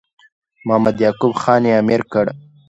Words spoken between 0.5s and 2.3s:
محمد یعقوب خان یې امیر کړ.